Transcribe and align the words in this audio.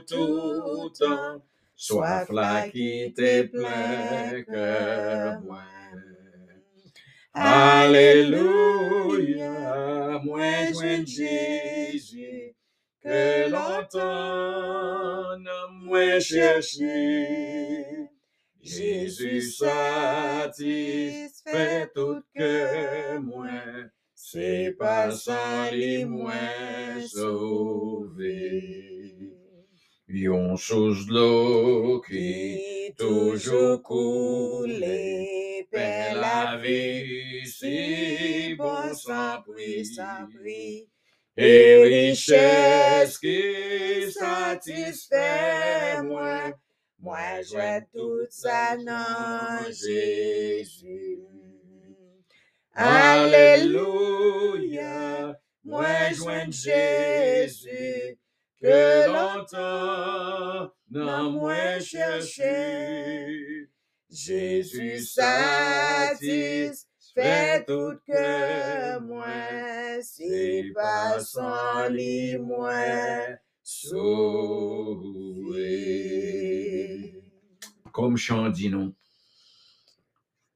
tout 0.00 0.90
temps. 0.98 1.42
Soif 1.76 2.28
là 2.30 2.68
qui 2.68 3.12
te 3.14 3.42
plaît 3.42 4.44
que 4.46 5.40
moi. 5.44 5.62
Alléluia, 7.36 8.30
moi 10.24 10.72
joins 10.72 11.04
Jésus, 11.04 12.54
que 13.02 13.50
longtemps 13.50 15.36
moi 15.84 16.20
cherché. 16.20 18.04
Jésus 18.62 19.42
satisfait 19.42 20.60
tout 21.94 22.22
que 22.34 23.18
moi, 23.18 23.50
c'est 24.14 24.74
pas 24.78 25.10
sans 25.10 25.70
lui 25.70 26.06
moi 26.06 26.32
sauvé. 27.06 28.54
Yon 30.08 30.56
chose 30.56 31.06
de 31.06 31.14
l'eau 31.14 32.00
qui 32.02 32.92
toujours 32.98 33.82
coule, 33.82 34.80
paix 35.70 36.14
la 36.14 36.56
vie, 36.62 37.46
si 37.46 38.54
bon 38.54 38.94
sans 38.94 39.42
prix, 39.42 39.84
sans 39.86 40.26
prix. 40.34 40.88
et 41.36 41.82
richesse 41.82 43.18
qui 43.18 44.10
satisfait 44.12 46.02
moi. 46.02 46.52
Moi, 46.98 47.42
j'ai 47.42 47.80
tout 47.92 48.26
ça 48.30 48.76
dans 48.76 49.64
Jésus. 49.66 51.18
Alléluia, 52.74 54.08
moi 55.64 56.12
joins 56.12 56.50
Jésus, 56.50 58.18
que 58.64 59.08
longtemps 59.12 60.72
non 60.90 61.32
moi 61.32 61.80
cherché. 61.80 63.68
Jésus 64.10 65.00
satisfait 65.00 66.84
tout 67.66 67.98
que 68.06 68.98
moi, 69.00 69.34
c'est 70.02 70.70
pas 70.74 71.20
sans 71.20 71.88
lui 71.90 72.38
moi 72.38 73.26
sauvé. 73.62 74.02
Comme 77.92 78.16
chant 78.16 78.48
dit 78.48 78.70
non, 78.70 78.94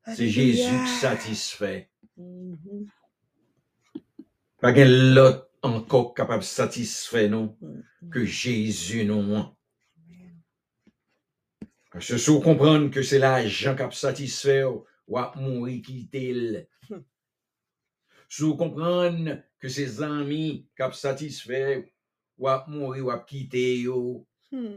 c'est 0.07 0.29
Jésus 0.29 0.85
qui 0.85 0.91
satisfait. 1.01 1.91
Mhm. 2.17 2.87
Pas 4.61 4.73
qu'un 4.73 4.87
l'autre 4.87 5.48
encore 5.63 6.15
capable 6.15 6.41
de 6.43 6.47
satisfaire 6.49 7.31
non 7.31 7.57
Mhm. 7.61 8.11
que 8.11 8.25
Jésus 8.25 9.05
non. 9.05 9.55
Parce 11.91 12.07
que 12.09 12.19
si 12.19 12.31
vous 12.31 12.41
comprenez 12.41 12.91
que 12.91 13.03
c'est 13.03 13.19
l'argent 13.19 13.75
qui 13.75 13.83
a 13.83 13.91
satisfait 13.91 14.63
ou 14.65 15.19
à 15.19 15.33
mourir 15.37 15.83
quitter 15.83 16.33
le. 16.33 16.67
Hmm. 16.91 17.03
Si 18.29 18.43
vous 18.43 18.57
comprenez 18.57 19.37
que 19.59 19.69
c'est 19.69 20.03
amis 20.03 20.69
qui 20.77 20.83
a 20.83 20.93
satisfait 20.93 21.93
ou 22.37 22.47
à 22.47 22.65
mourir 22.69 23.07
ou 23.07 23.11
à 23.11 23.19
quitter. 23.21 23.87
Hmm. 24.53 24.77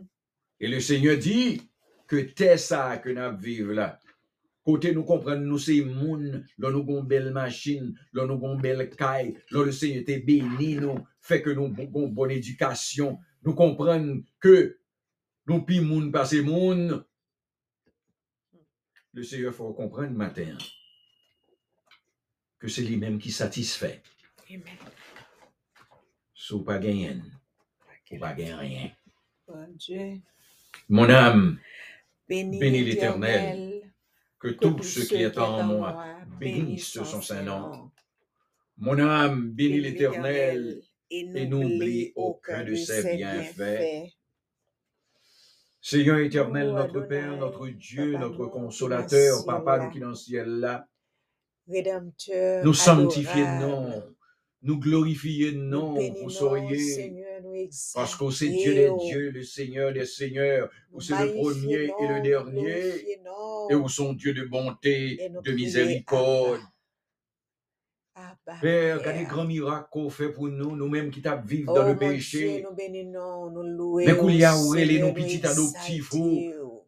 Et 0.60 0.68
le 0.68 0.80
Seigneur 0.80 1.18
dit 1.18 1.62
que 2.08 2.28
c'est 2.36 2.58
ça 2.58 2.98
que 2.98 3.10
nous 3.10 3.38
vivons 3.38 3.74
là. 3.74 4.00
Côté 4.64 4.94
nous 4.94 5.04
comprenons, 5.04 5.42
nous 5.42 5.58
c'est 5.58 5.82
moun, 5.82 6.46
là 6.60 6.70
nous 6.70 6.82
avons 6.82 7.02
une 7.02 7.08
belle 7.08 7.32
machine, 7.32 7.98
là 8.14 8.26
nous 8.26 8.34
avons 8.34 8.54
une 8.54 8.62
belle 8.62 8.90
caille, 8.92 9.36
le 9.50 9.72
Seigneur 9.72 10.04
te 10.06 10.20
béni 10.20 10.76
nous, 10.76 11.00
fait 11.20 11.42
que 11.42 11.50
nous 11.50 11.66
avons 11.66 12.06
une 12.06 12.14
bonne 12.14 12.32
éducation. 12.32 13.18
Nous 13.44 13.56
comprenons 13.56 14.24
que 14.40 14.78
nous 15.48 15.64
pi 15.64 15.80
moun 15.80 16.12
passer 16.12 16.42
moun. 16.44 17.04
Le 19.14 19.24
Seigneur 19.24 19.54
faut 19.54 19.74
comprendre 19.74 20.12
matin 20.12 20.56
que 22.60 22.68
c'est 22.68 22.84
lui-même 22.84 23.18
qui 23.18 23.32
satisfait. 23.32 24.04
Amen. 24.48 24.64
Si 26.36 26.54
vous 26.54 26.64
pas 26.64 26.78
gagné, 26.78 27.16
vous 28.12 28.20
pas 28.20 28.34
gagné 28.34 28.54
rien. 28.54 28.92
Bon 29.48 29.68
Dieu. 29.76 30.22
Mon 30.88 31.10
âme, 31.10 31.60
Bénis, 32.30 32.60
Bénis 32.60 32.84
l'Éternel. 32.84 33.81
Que 34.42 34.48
que 34.48 34.54
tout 34.54 34.82
ce 34.82 35.02
qui 35.02 35.22
est 35.22 35.38
en 35.38 35.64
moi 35.64 36.06
bénisse 36.40 37.04
son 37.04 37.22
saint 37.22 37.44
nom. 37.44 37.92
Mon 38.78 38.98
âme 39.00 39.52
bénit 39.52 39.82
l'Éternel 39.82 40.82
et 41.12 41.46
n'oublie 41.46 42.12
aucun 42.16 42.64
de 42.64 42.74
ses 42.74 43.16
bienfaits. 43.16 44.12
Seigneur 45.84 46.20
éternel, 46.20 46.72
notre 46.72 47.02
Père, 47.02 47.38
notre 47.38 47.68
Dieu, 47.68 48.18
notre 48.18 48.46
consolateur, 48.48 49.46
Papa, 49.46 49.80
nous 49.80 49.92
qui 49.92 50.00
dans 50.00 50.10
le 50.10 50.16
ciel 50.16 50.48
là, 50.48 50.88
nous 52.64 52.74
sanctifions 52.74 53.60
non, 53.60 54.04
nous 54.62 54.80
glorifions 54.80 55.54
non, 55.56 55.96
vous 56.22 56.30
soyez, 56.30 57.26
parce 57.94 58.16
que 58.16 58.32
c'est 58.32 58.50
Dieu 58.50 58.74
des 58.74 58.82
exaltons, 58.82 59.06
dieux, 59.06 59.32
le 59.32 59.44
Seigneur 59.44 59.94
des 59.94 60.06
seigneurs, 60.06 60.70
où 60.92 61.02
c'est 61.02 61.18
le 61.20 61.32
premier 61.34 61.92
et 62.00 62.08
le 62.08 62.22
dernier, 62.22 63.20
et 63.70 63.76
où 63.76 63.88
sont 63.90 64.14
Dieu 64.14 64.34
de 64.34 64.44
bonté, 64.44 65.24
et 65.24 65.30
de 65.30 65.52
miséricorde. 65.52 66.62
Père, 68.62 69.02
des 69.02 69.24
grands 69.24 69.46
miracles 69.46 69.88
qu'on 69.92 70.10
fait 70.10 70.30
pour 70.30 70.48
nous, 70.48 70.76
nous-mêmes 70.76 71.12
qui 71.12 71.22
t'avons 71.22 71.46
vivre 71.46 71.72
Oh, 71.72 71.76
dans 71.76 71.88
le 71.88 71.94
mon 71.94 72.00
péché. 72.00 72.66
Mais 72.78 74.18
qu'on 74.18 74.30
y 74.30 74.44
a 74.44 74.56
est, 74.56 74.86
Seigneur, 74.86 75.08
nos 75.08 75.14
petits 75.14 75.46
adoptifs. 75.46 76.12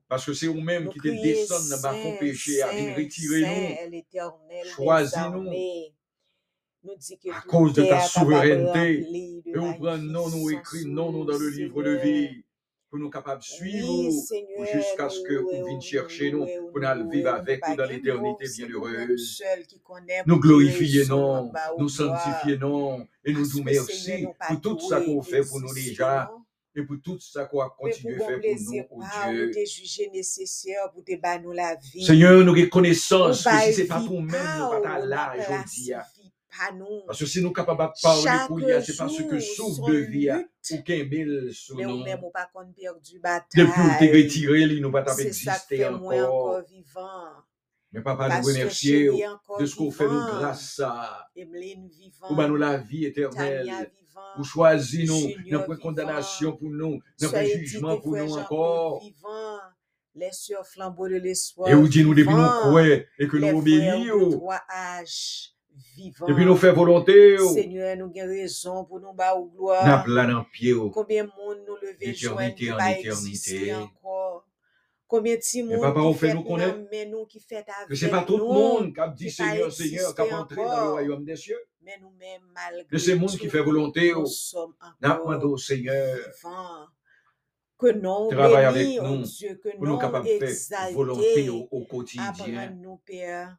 Parce 0.07 0.25
que 0.25 0.33
c'est 0.33 0.47
vous-même 0.47 0.89
qui 0.89 0.99
te 0.99 1.07
crions, 1.07 1.23
descendent 1.23 1.81
dans 1.81 1.91
le 1.91 2.19
péché, 2.19 2.61
à 2.61 2.67
retirer 2.67 3.41
nous. 3.41 4.03
Choisis-nous. 4.65 5.23
armées. 5.23 5.41
Nous 5.41 5.49
dit 5.49 5.89
que 5.89 5.93
à 7.31 7.41
cause 7.47 7.73
de 7.73 7.83
ta 7.83 7.99
souveraineté. 8.01 9.07
Et 9.45 9.53
vous 9.55 9.73
prenez 9.75 10.03
non, 10.03 10.29
nous 10.29 10.49
écrit 10.51 10.85
non, 10.85 11.11
nous 11.11 11.25
dans 11.25 11.37
le 11.37 11.49
livre 11.49 11.83
de 11.83 11.91
vie, 11.91 12.43
pour 12.89 12.99
nous 12.99 13.09
capables 13.09 13.41
de 13.41 13.45
suivre 13.45 14.11
jusqu'à 14.73 15.09
ce 15.09 15.21
que 15.21 15.33
vous 15.33 15.65
veniez 15.65 15.81
chercher 15.81 16.31
nous, 16.31 16.45
pour 16.71 16.79
nous 16.79 17.09
vivre 17.09 17.29
avec 17.29 17.67
nous 17.67 17.75
dans 17.75 17.85
pas 17.85 17.89
l'éternité 17.89 18.45
bienheureuse. 18.55 19.41
Nous 20.25 20.39
glorifier 20.39 21.05
non, 21.07 21.51
nous 21.79 21.89
sanctifier 21.89 22.57
non, 22.57 23.07
et 23.25 23.33
nous 23.33 23.47
nous 23.47 23.63
merci 23.63 24.27
pas 24.37 24.47
pour 24.47 24.61
tout 24.61 24.79
ça 24.79 25.01
qu'on 25.01 25.21
fait 25.21 25.41
pour 25.41 25.59
nous 25.59 25.73
déjà, 25.73 26.31
et 26.75 26.83
pour 26.83 26.97
tout 27.03 27.19
ça 27.19 27.45
qu'on 27.45 27.61
pour 27.77 27.87
à 27.87 27.91
faire 27.91 28.39
pour 28.87 28.99
nous, 28.99 28.99
oh 28.99 28.99
pas, 28.99 29.31
Dieu. 31.75 32.03
Seigneur, 32.03 32.43
nous 32.43 32.53
reconnaissance 32.53 33.45
Ou 33.45 33.49
que 33.49 33.55
si 33.57 33.73
c'est 33.73 33.85
pas 33.85 33.99
vie 33.99 34.07
pour 34.07 34.21
nous, 34.21 34.27
nous 34.27 34.69
pa 34.69 34.81
pas 34.81 34.99
là 34.99 35.33
aujourd'hui. 35.37 35.93
Pas 36.57 36.73
nous. 36.73 37.03
Parce 37.05 37.19
que 37.19 37.25
si 37.25 37.41
nous 37.41 37.51
capables 37.51 37.83
de 37.83 38.01
parler 38.01 38.47
pour 38.47 38.57
lui, 38.57 38.65
c'est 38.85 38.97
parce 38.97 39.17
que 39.17 39.39
son 39.39 39.85
de 39.87 39.95
vie, 39.95 40.29
ou 40.29 40.81
qu'un 40.83 41.03
bel 41.05 41.49
sous 41.53 41.75
mais 41.75 41.85
ou 41.85 41.97
nous. 41.97 42.05
ou 42.05 42.29
pas 42.31 42.47
qu'on 42.53 42.71
perdu 42.71 43.19
Depuis 43.55 43.63
où 43.63 43.73
t'es 43.99 44.07
bataille. 44.07 44.23
retiré, 44.23 44.65
lui, 44.65 44.81
nous 44.81 44.91
pas 44.91 45.05
C'est 45.07 45.33
ça 45.33 45.53
qui 45.53 45.73
exister 45.73 45.77
fait 45.77 45.91
moi 45.91 46.15
encore. 46.15 46.55
encore. 46.57 47.47
Mais 47.91 48.01
papa, 48.01 48.39
nous 48.39 48.43
que 48.43 48.51
remercier 48.51 49.11
de 49.59 49.65
ce 49.65 49.75
qu'on 49.75 49.91
fait 49.91 50.07
nous 50.07 50.25
grâce 50.25 50.79
à. 50.83 51.27
Ou 52.29 52.35
ben 52.35 52.47
nous 52.47 52.55
la 52.55 52.77
vie 52.77 53.05
éternelle. 53.05 53.91
Ou 54.37 54.43
choisis 54.43 55.09
nous, 55.09 55.31
n'a 55.49 55.59
pas 55.59 55.75
condamnation 55.77 56.55
pour 56.55 56.69
nous, 56.69 56.99
n'a 57.19 57.29
pas 57.29 57.45
jugement 57.45 57.95
dit 57.95 58.01
pour 58.01 58.15
nous 58.17 58.37
encore. 58.37 58.99
vivant. 59.01 59.57
Les 60.15 60.31
sœurs 60.31 60.67
flambeaux 60.67 61.07
de 61.07 61.15
l'espoir. 61.15 61.69
Nous 65.73 65.79
nous 65.79 66.03
vivant. 66.03 66.25
nous. 66.27 66.33
Depuis 66.33 66.45
nous 66.45 66.55
faire 66.55 66.75
volonté. 66.75 67.37
Seigneur, 67.37 67.97
nous 67.97 68.11
avons 68.15 68.29
raison 68.29 68.85
pour 68.85 68.99
nous 68.99 69.13
battre 69.13 69.37
au 69.37 69.45
gloire. 69.45 69.85
N'a 69.85 70.45
pied. 70.51 70.73
oh. 70.73 70.89
Combien 70.89 71.23
de 71.25 71.29
monde 71.29 71.59
nous 71.67 71.75
lever 71.81 72.13
qui 72.13 72.27
en 72.27 72.39
éternité. 72.39 73.73
encore. 73.73 74.45
Combien 75.07 75.35
de 75.35 75.41
Mais 75.67 75.75
monde 75.75 75.81
papa, 75.81 75.99
qui 75.99 76.05
on 76.07 76.13
fait 76.13 76.33
nous 76.33 76.43
connaître 76.43 76.79
mais 76.91 77.05
nous 77.05 77.25
qui 77.25 77.39
fait 77.39 77.57
avec 77.57 77.87
Que 77.87 77.93
c'est 77.93 78.09
pas 78.09 78.23
tout 78.23 78.37
le 78.37 78.43
nous, 78.43 78.51
monde 78.51 78.93
qui 78.93 78.99
a 78.99 79.07
dit 79.09 79.29
Seigneur, 79.29 79.71
Seigneur, 79.71 80.15
qui 80.15 80.21
a 80.21 80.39
entré 80.39 80.55
dans 80.55 80.85
le 80.85 80.91
royaume 80.91 81.23
des 81.23 81.35
cieux. 81.35 81.59
mais 81.83 81.99
nous-mêmes 82.01 82.41
malgré 82.51 82.97
c'est 82.97 83.15
monde 83.15 83.29
qui 83.37 83.47
fait 83.47 83.61
volonté. 83.61 84.11
nous 84.11 84.21
oh. 84.21 84.25
sommes 84.25 84.73
N'a 85.01 85.21
encore 85.21 85.51
au 85.51 85.57
Seigneur. 85.57 86.15
vivants. 86.15 86.87
Que 87.77 87.91
non 87.91 88.29
Travaille 88.29 88.65
avec 88.65 88.87
oh 89.01 89.07
nous, 89.07 89.23
Dieu, 89.23 89.59
que 89.61 89.69
nous 89.77 89.97
capables 89.97 90.25
de 90.25 90.45
faire 90.45 90.91
volonté 90.93 91.49
au, 91.49 91.81
quotidien. 91.85 92.29
Apprends-nous, 92.29 93.01
Père, 93.05 93.57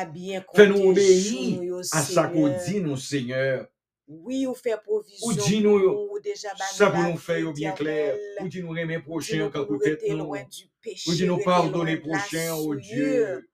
à 0.00 0.04
bien 0.06 0.44
Fais-nous 0.54 0.74
compter 0.74 0.88
obéir 0.90 1.22
sur 1.22 1.62
nous, 1.62 1.78
à 1.92 2.02
ça 2.02 2.28
qu'on 2.28 2.46
Seigneur. 2.46 2.64
dit, 2.66 2.80
nous, 2.80 2.96
Seigneur. 2.96 3.68
Oui, 4.06 4.46
ou 4.46 4.54
fait 4.54 4.76
provision 4.82 5.26
Ou 5.28 5.34
pour 5.34 5.44
dis-nous, 5.46 5.78
nous, 5.78 6.08
ou 6.12 6.20
déjà 6.20 6.48
bah, 6.58 6.64
Ça 6.72 6.86
nous 6.86 6.92
pour 6.92 7.02
la 7.02 7.10
nous 7.12 7.16
faire 7.18 7.36
vie 7.38 7.44
au 7.44 7.52
bien 7.52 7.72
clair. 7.72 8.14
éternelle. 8.14 8.38
Ou 8.40 8.48
dis 8.48 8.62
nous 8.62 8.76
aimer 8.76 8.98
Dis-nous 8.98 9.02
prochain 9.02 9.50
quand 9.52 9.64
pour 9.64 9.72
nous 9.72 9.78
peut-être 9.78 10.00
rester 10.00 10.14
nous. 10.14 10.24
loin 10.24 10.42
du 10.44 10.70
péché, 10.82 11.10
Ou 11.10 11.14
dis 11.14 11.26
nous 11.26 11.36
rester 11.36 11.44
pardonner 11.44 11.96
loin 11.96 12.02
de 12.02 12.08
la 12.12 12.18
prochain, 12.18 12.54
oh 12.54 12.62
souillure. 12.64 12.80
Dieu. 12.80 13.48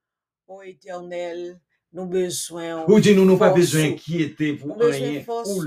Ô 0.49 0.63
éternel, 0.63 1.61
nous 1.93 2.07
besoin 2.07 2.85
Ou 2.87 3.01
dit 3.01 3.15
nous 3.15 3.25
n'avons 3.25 3.39
pas 3.39 3.51
besoin 3.51 3.89
d'inquiéter 3.89 4.55
pour 4.55 4.77
Nous 4.77 4.87
rien. 4.87 5.21
Ou 5.21 5.25
pour 5.25 5.63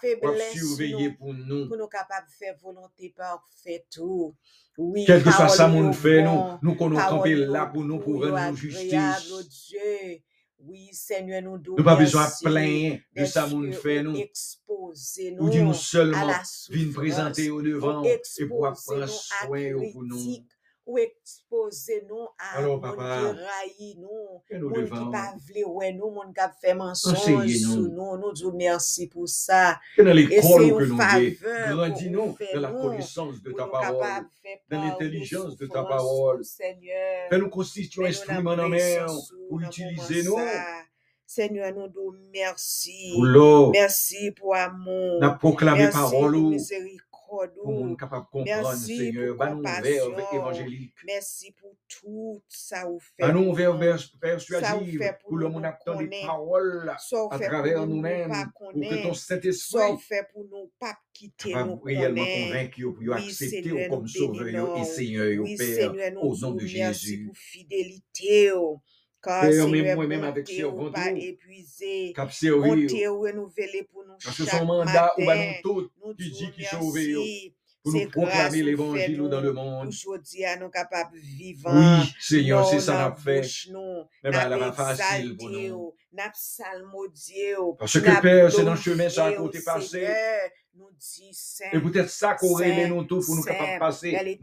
faiblesse 0.00 0.52
surveiller 0.52 1.08
nous, 1.08 1.16
pour 1.16 1.34
nous. 1.34 1.68
pour 1.68 1.76
nous 1.76 1.86
capables 1.86 2.26
de 2.26 2.32
faire 2.32 2.54
volonté 2.62 3.14
parfaite 3.16 3.86
tout. 3.90 4.34
Oui, 4.78 5.04
Quel 5.06 5.22
que 5.22 5.30
soit 5.30 5.48
ça, 5.48 5.68
yo 5.68 5.92
fait, 5.92 6.22
nous, 6.22 6.58
nous 6.62 6.74
qu'on 6.74 6.90
camper 6.90 7.34
là 7.34 7.66
pour 7.66 7.84
nous, 7.84 7.98
pour 7.98 8.24
nous 8.26 8.56
justice. 8.56 9.74
Oui, 10.64 10.88
Seigneur, 10.92 11.42
nous 11.42 11.58
Nous 11.58 11.76
nous 11.76 11.84
pas 11.84 11.96
besoin 11.96 12.24
de 12.24 12.44
plaindre 12.44 12.98
de 13.16 13.24
ça, 13.24 13.46
mon 13.48 13.72
fait, 13.72 13.98
ou 13.98 14.02
nous. 14.04 14.16
exposer 14.16 15.36
Ou 15.40 15.50
dit 15.50 15.58
nous 15.58 15.68
nous 15.68 15.74
seulement 15.74 16.24
la 16.24 16.44
souffrance, 16.44 16.94
présenter 16.94 17.50
au 17.50 17.60
devant 17.60 18.04
et 18.04 18.20
pour 18.46 18.60
prendre 18.60 19.00
nous 19.00 19.06
soin 19.08 19.90
pour 19.92 20.04
nous. 20.04 20.46
Ou 20.84 20.98
exposer 20.98 22.04
nous 22.08 22.26
à 22.38 22.58
Alors, 22.58 22.80
moun 22.80 22.96
nous, 23.98 24.42
et 24.50 24.58
nous 24.58 24.68
moun 24.68 24.84
devant, 24.84 25.10
pas 25.10 25.34
vle 25.46 25.64
ouais 25.66 25.92
nous, 25.92 26.10
moun 26.10 26.32
a 26.36 26.52
nous. 26.74 26.84
nous, 27.64 27.88
nous 27.88 28.06
nous 28.10 28.32
la 32.54 32.70
nous, 32.70 32.82
pour 33.42 33.54
ta 33.54 33.64
nous 33.64 33.70
parole, 33.70 34.00
capables 34.00 34.26
de 34.26 34.30
faire 34.42 34.58
dans 34.70 34.78
part 34.78 34.80
de 34.80 34.90
l'intelligence 34.90 35.56
de 35.56 35.66
ta 35.66 35.72
souffrance, 35.80 35.88
parole. 35.88 36.44
Seigneur. 36.44 37.28
Nous 37.30 37.38
nous 40.24 40.36
ça. 40.36 40.84
Seigneur, 41.24 41.72
nous 41.74 41.88
disons 41.88 42.12
merci. 42.32 43.14
Merci 43.72 44.32
pour 44.32 44.54
amour. 44.54 45.20
N'a 45.20 45.30
proclamé 45.30 45.84
Merci 45.84 45.98
parole 45.98 46.56
ou 47.64 47.96
comprendre, 47.96 48.44
Merci 48.44 48.96
Seigneur. 48.98 49.36
pour 49.36 49.46
compassion. 49.46 50.16
Merci 51.06 51.52
pour 51.52 51.74
tout 51.88 52.42
ça 52.48 52.84
vous 52.86 52.98
fait. 53.00 53.32
Nous 53.32 53.52
nous. 54.74 54.98
fait 54.98 55.18
pour 55.22 55.32
pour 55.32 55.36
le 55.38 55.48
monde 55.48 55.64
attend 55.64 55.96
des 55.96 56.10
paroles 56.26 56.92
à 57.30 57.38
travers 57.38 57.86
nous-mêmes 57.86 58.32
pour 58.58 58.72
que 58.72 59.02
ton 59.02 59.14
Saint-Esprit 59.14 59.98
fait 59.98 60.26
pour 60.32 60.44
nous 60.44 60.70
pas 60.78 60.94
quitter 61.12 61.54
nous 61.54 61.80
réellement 61.80 62.24
convaincu 62.24 62.92
pour 62.92 63.14
accepter 63.14 63.88
comme 63.88 64.06
sauveur 64.06 64.76
et. 64.76 64.84
Seigneur 64.84 65.44
Père 65.58 65.92
au 66.22 66.36
nom 66.36 66.52
de 66.52 66.62
merci 66.62 67.08
Jésus. 67.08 67.26
pour 67.26 67.36
fidélité. 67.36 68.50
Oh. 69.26 69.46
Ou 69.46 70.46
servant 70.46 70.90
pas 70.92 71.10
tout, 71.10 71.16
épuisé. 71.16 72.12
cap 72.14 72.32
servir 72.32 72.58
Bonté 72.58 73.08
ou 73.08 73.20
renouvelée 73.20 73.88
pour 73.90 74.04
nous 74.04 74.14
chaque 74.18 74.48
son 74.48 74.64
mandat 74.64 75.12
bah 75.16 75.24
matin. 75.24 75.52
nous 75.64 75.72
tous 75.82 75.90
Nous 76.04 76.14
qui 76.14 76.30
dit 76.30 76.50
qui 76.52 76.62
merci. 76.62 77.54
pour 77.82 77.92
C'est 77.92 78.04
nous 78.04 78.10
proclamer 78.10 78.62
l'évangile 78.62 79.28
dans 79.28 79.40
le 79.40 79.52
monde. 79.52 79.88
aujourd'hui 79.88 80.44
nous 80.60 80.70
capables. 80.70 81.16
Oui, 81.16 82.14
Seigneur, 82.20 82.68
c'est 82.68 82.80
ça 82.80 82.94
n'a 82.94 83.14
fait. 83.14 83.42
Mais 84.24 84.30
elle 84.30 84.58
va 84.58 84.72
facile 84.72 85.36
pour 85.36 85.50
nous. 85.50 85.94
n'a 86.12 86.30
psalmodié 86.30 87.54
Parce 87.78 88.00
que 88.00 88.20
Père, 88.20 88.52
c'est 88.52 88.64
dans 88.64 88.74
le 88.74 88.80
chemin 88.80 89.08
ça 89.08 89.26
a 89.26 89.32
au 89.32 89.44
côté 89.44 89.60
passé. 89.62 90.08
Dit 90.74 91.28
Et 91.28 91.32
Saint, 91.32 91.80
peut-être 91.80 92.08
ça 92.08 92.34
qu'on 92.34 92.56
Saint, 92.56 92.64
remet 92.64 92.88
nous 92.88 93.04
tous 93.04 93.26
pour 93.26 93.36
nous 93.36 93.42
capables 93.42 93.94
de 94.00 94.08
ou, 94.08 94.36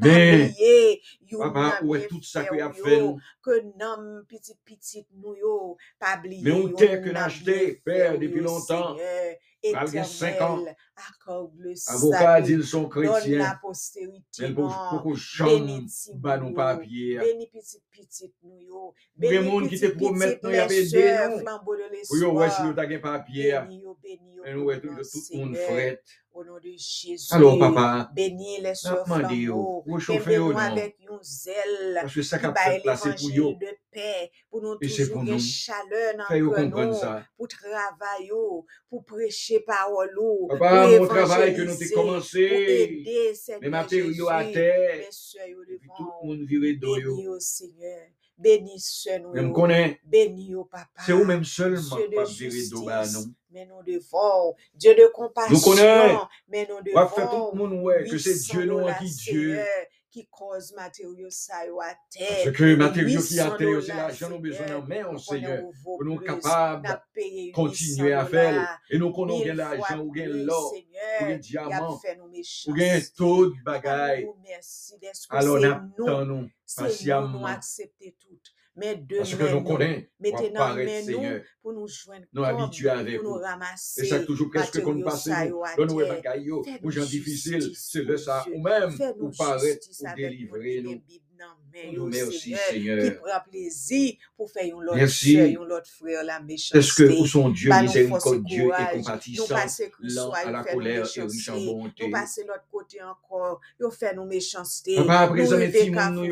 yon 1.26 1.38
Papa, 1.38 1.80
où 1.82 1.94
est 1.94 2.08
tout 2.08 2.22
ça 2.22 2.44
que 2.44 2.60
a 2.60 2.72
fait 2.72 3.00
nous? 3.00 3.18
que 3.42 3.62
nan 3.78 4.24
petit 4.28 4.56
petit 4.64 5.06
nou 5.14 5.34
yo, 5.34 5.76
pas 5.98 6.20
Mais 6.24 6.52
on 6.52 6.68
terre 6.72 7.00
que 7.02 7.06
nan 7.06 7.14
n'a 7.14 7.20
bien 7.20 7.22
acheté, 7.24 7.82
faire 7.84 8.12
Père, 8.12 8.18
depuis 8.18 8.40
longtemps, 8.40 8.96
Seigneur, 9.62 9.80
pral 9.80 9.88
gen 9.90 10.04
5 10.04 10.40
ans, 10.40 10.58
éternel, 10.60 10.76
accorde 10.96 11.52
le 11.58 11.74
avocat 11.88 12.18
salut, 12.18 12.56
dit 12.56 12.66
sont 12.66 12.88
donne 12.88 12.90
chrétiens, 12.90 13.38
la 13.38 13.58
postérité 13.60 14.52
pauvre 14.54 14.90
non, 14.92 14.96
beaucoup 14.96 15.16
nous 16.38 16.54
papier. 16.54 17.18
bénis 17.18 17.50
petit 17.52 17.82
petit 17.90 18.32
yo, 18.42 18.94
qui 19.68 19.80
te 19.80 20.46
nous 20.46 20.52
y 20.52 20.56
a 20.56 20.66
aidé 20.66 21.28
nous. 21.30 21.38
flambeau 21.40 21.76
de 21.76 21.82
ouais, 22.26 22.50
si 22.50 22.62
nous 22.62 22.74
papier, 23.00 23.58
yo, 23.68 23.68
yo 23.68 23.98
mais 24.44 24.54
pour 24.80 24.92
nous, 24.92 25.04
tout, 25.04 25.30
le 25.32 25.38
monde 25.38 25.56
fret. 25.56 26.02
au 26.32 26.44
nom 26.44 26.54
de 26.54 26.72
Jésus, 26.76 27.34
Alors, 27.34 27.58
papa, 27.58 28.10
bénis 28.14 28.60
les 28.60 28.74
sœurs 28.76 29.10
avec 29.10 30.96
un 31.10 31.18
zèle, 31.22 31.98
Parce 32.00 32.14
que 32.14 32.22
ça 32.22 32.38
qu'a 32.38 32.52
pour 32.52 33.30
yo, 33.30 33.54
de 33.54 33.66
paix, 33.98 34.30
pour 34.50 34.62
nous 34.62 34.76
toujours 34.76 35.22
une 35.22 35.32
nous. 35.32 35.38
chaleur 35.38 36.14
dans 36.16 36.86
nous, 36.86 36.94
pour 37.36 37.48
travailler, 37.48 38.30
pour 38.88 39.04
prêcher 39.04 39.60
parole, 39.60 40.10
pour 40.14 40.48
Papa, 40.48 40.86
mon 40.98 41.06
travail 41.06 41.54
que 41.54 41.62
nous 41.62 41.74
pour 41.94 42.36
aider, 42.36 43.02
les 43.04 43.34
Seigneur 43.34 43.70
matériaux 43.70 44.28
à 44.28 44.44
terre, 44.44 45.08
tout 45.96 46.10
le 46.22 46.28
monde 46.28 46.42
viré 46.42 46.74
d'eau 46.74 46.96
au 46.96 47.40
Seigneur, 47.40 48.00
bénis 48.36 48.78
ceux 48.78 49.18
nous, 49.18 49.32
Même 49.32 49.48
yo, 49.48 49.52
connaît, 49.52 50.00
bénis 50.04 50.54
au 50.54 50.64
Papa, 50.64 50.88
c'est 51.04 51.12
vous 51.12 51.24
même 51.24 51.44
seulement 51.44 51.96
pas 52.14 52.24
d'eau, 52.24 52.84
bah 52.84 53.04
mais 53.50 53.64
nous 53.66 53.82
devons, 53.82 54.54
Dieu 54.74 54.94
de 54.94 55.02
Nous 55.02 55.10
compassion, 55.10 55.58
connaît, 55.58 56.14
mais 56.48 56.68
nous 56.68 56.76
on 56.76 56.94
va 56.94 57.06
faire 57.08 57.30
tout 57.30 57.36
devons, 57.36 57.50
le 57.52 57.58
monde 57.58 57.82
ouais, 57.84 58.04
que 58.04 58.18
c'est 58.18 58.32
800 58.32 58.52
Dieu 58.52 58.64
non 58.66 58.86
qui 59.00 59.10
Dieu. 59.10 59.58
Qui 60.10 60.26
cause 60.30 60.72
matériaux 60.74 61.28
ça 61.28 61.66
yo 61.66 61.80
à 61.80 61.88
Parce 61.88 61.98
terre, 62.10 62.52
que 62.54 62.74
matériaux 62.76 63.20
qui 63.20 63.34
800 63.34 63.56
terre, 63.58 63.82
c'est 63.82 63.88
l'argent, 63.88 64.28
nous 64.28 64.34
avons 64.36 64.42
besoin 64.42 64.66
d'en 64.66 64.86
main, 64.86 65.12
nous 65.12 65.18
Seigneur, 65.18 65.64
pour 65.84 66.02
nous 66.02 66.18
capables 66.18 66.88
800 67.14 67.52
continuer 67.52 68.14
à 68.14 68.24
faire. 68.24 68.80
Et 68.88 68.98
nous 68.98 69.12
connaissons 69.12 69.54
l'argent, 69.54 69.98
ou 69.98 70.10
plus, 70.10 70.24
l'or, 70.44 70.72
ou 70.72 71.26
y 71.26 71.32
a 71.32 71.36
diamant, 71.36 72.00
nous 72.16 72.24
ou 72.24 72.28
méchanceté. 72.28 73.12
tout 73.16 73.46
de 73.48 73.62
bagaille. 73.62 74.24
nous 74.24 74.36
merci 74.42 74.98
d'être 74.98 75.28
que 75.28 75.36
Alors, 75.36 75.58
c'est 75.58 75.68
nous 75.98 76.24
nous, 76.24 76.48
nous 78.78 78.86
nous, 78.86 79.02
nous. 79.02 79.08
Mais 79.10 79.18
Parce 79.18 79.34
que 79.34 79.36
demain, 79.36 79.50
nous 79.50 79.58
nous, 79.60 79.64
connaissons, 79.64 80.06
on 80.18 80.22
mettez 80.22 80.50
dans 80.50 80.74
nous 80.74 80.88
Seigneur, 80.88 81.42
pour 81.62 81.72
nous 81.72 81.88
joindre 81.88 82.26
nous 82.32 82.44
habitués 82.44 82.88
avec 82.90 83.20
pour 83.20 83.24
nous 83.24 83.34
vous. 83.34 83.40
Et 83.40 83.44
ça 83.44 83.50
ramasser 83.50 84.26
toujours 84.26 84.50
presque 84.50 84.82
qu'on 84.82 85.00
passe 85.02 85.26
nous, 85.26 85.48
yo 85.48 85.64
à 85.64 85.76
dans 85.76 85.86
nos 85.86 86.00
terre. 86.00 86.14
bagailles, 86.14 86.44
yo, 86.44 86.62
Fais 86.64 86.80
aux 86.82 86.84
nous 86.84 86.90
gens 86.90 87.04
difficiles, 87.04 87.72
c'est 87.74 88.02
le 88.02 88.16
ça, 88.16 88.44
ou 88.54 88.62
même, 88.62 88.90
ou 89.18 89.24
nous 89.24 89.30
paraître, 89.36 89.86
ou 89.88 90.06
nous 90.06 90.14
délivrer 90.16 90.82
nous. 90.82 91.02
On 91.74 91.92
yo, 91.92 92.04
nous 92.04 92.08
merci, 92.08 92.54
Seigneur, 92.54 92.60
qui 92.68 92.74
Seigneur. 92.74 93.20
prend 93.22 93.50
plaisir 93.50 94.14
pour 94.36 94.50
faire 94.50 94.64
yon 94.64 94.80
l'autre 94.80 94.96
Merci. 94.96 95.34
sœur, 95.34 95.46
yon 95.46 95.64
l'autre 95.64 95.90
frère 95.90 96.24
la 96.24 96.40
Parce 96.72 96.92
que 96.92 97.20
où 97.20 97.26
son 97.26 97.50
Dieu 97.50 97.70
nous 97.70 98.08
force 98.08 98.26
et. 98.26 98.38
Nous 98.38 98.70
compatissant, 98.92 99.56
lent 100.00 100.30
à 100.30 100.50
la 100.50 100.58
nous 100.58 100.72
colère 100.72 101.06
et 101.16 101.20
riche 101.22 101.48
en 101.48 101.60
bonté. 101.60 102.08
Nous 102.08 102.10
l'autre 102.46 102.66
côté 102.70 103.02
encore, 103.02 103.60
yo 103.80 103.90
fait 103.90 104.14
nous 104.14 104.24
méchanceté. 104.24 104.96
Nous 104.96 105.04
nous 105.04 105.12
nous 106.14 106.26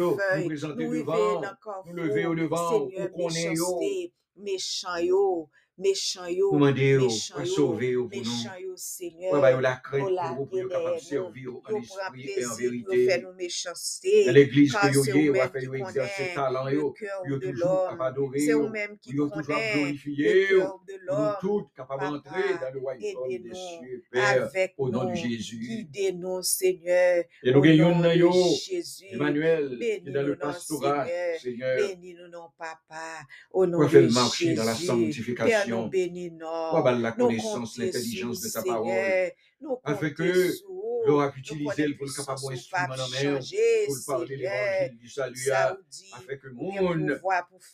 nous 0.75 0.95
devant, 0.95 1.40
dans 1.40 1.85
nous 1.87 1.95
lever 1.95 2.26
au 2.26 2.35
Carrefour. 2.35 2.35
devant, 2.35 2.88
Seigneur, 2.88 3.11
ou 3.14 3.28
méchanceté, 3.28 4.12
méchant 4.37 4.97
yo, 4.99 5.49
méchant 5.78 6.26
yo, 6.26 6.52
méchant 6.52 7.35
pour 7.35 7.83
yo, 7.83 8.09
méchant 8.09 8.56
yo, 8.59 8.71
Ouais, 8.71 8.76
Seigneur. 8.76 9.40
bah, 9.40 9.52
yo 9.52 9.61
la 9.61 9.76
crainte 9.76 10.00
pour 10.09 10.37
vous, 10.37 10.47
pour 10.47 10.68
capable 10.68 10.95
de 10.97 11.00
servir 11.00 11.50
en 11.64 11.76
esprit 11.76 12.30
et 12.37 12.47
en 12.47 12.54
vérité. 12.54 13.18
nous 13.18 13.23
Dans 13.30 13.35
méchanceté. 13.35 14.33
l'église 14.33 14.73
que 14.73 14.87
yo 14.95 15.04
c'est 15.04 15.23
y, 15.25 15.30
ou 15.30 15.40
a 15.40 15.49
fait 15.49 15.62
yo 15.62 15.75
exercer 15.75 16.35
talent 16.35 16.64
le 16.64 16.75
yo, 16.75 16.95
yo 17.28 17.38
toujours 17.38 17.88
capable 17.88 17.99
d'adorer 17.99 18.40
yo, 18.45 18.71
yo 18.73 18.88
toujours 19.02 19.30
connaît 19.33 19.73
glorifier 19.75 20.50
yo, 20.50 20.80
nous 21.09 21.28
tous 21.40 21.68
capables 21.76 22.02
d'entrer 22.23 22.54
dans 22.61 22.73
le 22.75 22.80
royaume 22.80 23.28
des 23.42 23.54
cieux, 23.54 24.02
Père, 24.11 24.42
avec 24.45 24.75
au 24.78 24.88
nom 24.90 25.04
de 25.04 25.11
nous. 25.11 25.16
Jésus. 25.16 25.59
Guidez-nous, 25.59 26.42
Seigneur, 26.42 27.25
Et 27.42 27.52
nous 27.52 27.61
gagnons 27.61 28.00
de 28.00 28.14
yo, 28.14 28.33
Jésus. 28.33 29.06
Emmanuel, 29.12 29.68
qui 29.68 29.76
dans 29.76 29.78
Bénis-nous, 29.78 30.26
le 30.26 30.37
pastorat, 30.37 31.06
Seigneur. 31.40 31.76
Bénis-nous, 31.76 32.28
non, 32.28 32.49
Papa, 32.59 33.23
au 33.52 33.66
nom 33.66 33.78
de 33.87 34.12
marcher 34.12 34.54
dans 34.54 34.64
la 34.64 34.75
Jésus 34.75 35.37
nous 35.68 36.30
non. 36.38 36.82
Ben, 36.82 37.00
la 37.00 37.12
connaissance, 37.12 37.78
l'intelligence 37.78 38.40
de 38.40 38.49
ta 38.49 38.62
parole. 38.62 39.32
Afin 39.85 40.11
que 40.11 40.52
l'on 41.06 41.20
a 41.20 41.30
pu 41.30 41.40
utiliser 41.40 41.94
pour 41.94 42.06
le 42.06 42.12
capable 42.12 42.40
instrument 42.52 42.87
pour 43.87 43.96
parler 44.06 44.37
l'évangile 44.37 44.99
du 44.99 45.08
salut, 45.08 45.50
afin 45.50 46.37
que 46.37 46.46
le 46.46 46.52
monde 46.52 47.20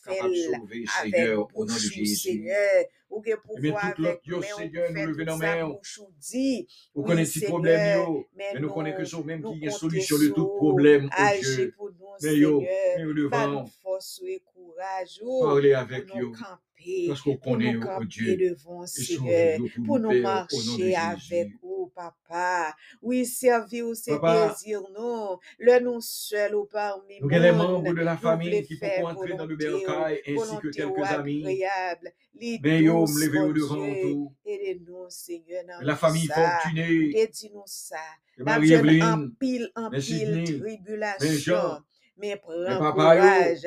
capable 0.06 0.36
sauver, 0.36 0.84
Seigneur, 1.02 1.48
au 1.54 1.64
nom 1.64 1.74
de 1.74 1.78
Jésus. 1.78 2.44
Mais 2.44 2.88
eh 3.26 3.34
tout 3.34 4.02
l'autre, 4.02 4.20
Dieu 4.24 4.40
Seigneur, 4.56 4.90
nous 4.90 5.06
levons 5.06 5.24
nos 5.24 5.36
mains. 5.36 5.78
Vous 6.94 7.02
connaissez 7.02 7.40
le 7.40 7.46
problème, 7.46 8.06
mais 8.34 8.60
nous 8.60 8.70
connaissons 8.70 9.22
que 9.22 9.26
même 9.26 9.42
qui 9.42 9.48
a 9.48 9.64
une 9.64 9.70
solution 9.70 10.18
de 10.18 10.28
tout 10.28 10.46
problème, 10.56 11.10
oh 11.18 11.22
Dieu. 11.40 11.74
Mais 12.22 12.36
yo, 12.36 12.62
nous 13.00 13.12
levons. 13.12 13.64
Parlez 15.42 15.74
avec 15.74 16.14
nous. 16.14 16.34
Parce 17.08 17.20
qu'on 17.20 17.36
connaît, 17.36 17.76
oh 17.76 18.04
Dieu, 18.04 18.36
devant, 18.36 18.86
Seigneur, 18.86 19.58
pour 19.84 19.98
nous 19.98 20.20
marcher 20.20 20.94
avec 20.94 21.48
vous, 21.62 21.92
papa. 21.94 22.74
Oui, 23.00 23.26
servir 23.26 23.86
c'est 23.94 24.18
désir, 24.20 24.82
non. 24.94 25.38
Le 25.58 25.80
nous 25.80 26.00
seul 26.00 26.54
ou 26.54 26.60
oh, 26.60 26.68
parmi 26.70 27.20
nous. 27.20 27.28
Les 27.28 27.52
membres 27.52 27.92
de 27.92 28.02
la 28.02 28.16
famille 28.16 28.64
qui 28.64 28.76
peuvent 28.76 29.04
entrer 29.04 29.34
dans 29.34 29.46
le 29.46 29.56
bercail 29.56 30.20
oh, 30.28 30.42
ainsi 30.42 30.56
que 30.58 30.68
oh, 30.68 30.70
quelques 30.70 31.10
amis. 31.10 31.44
Mais 32.62 32.82
yo, 32.82 33.06
me 33.06 33.26
levez 33.26 33.52
devant 33.52 34.02
tout. 34.02 34.34
Aidez-nous, 34.44 35.08
Seigneur, 35.08 35.64
La 35.82 35.96
famille 35.96 36.26
fortunée. 36.26 37.18
Aidez-nous 37.18 37.64
En 39.02 39.28
pile, 39.38 39.70
en 39.74 39.90
pile, 39.90 40.60
tribulation. 40.60 41.82
Mais 42.18 42.36
prends 42.36 42.92
courage. 42.92 43.66